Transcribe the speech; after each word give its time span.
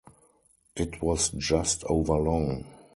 It 0.75 0.99
was 1.03 1.29
just 1.29 1.83
over 1.83 2.15
long. 2.15 2.65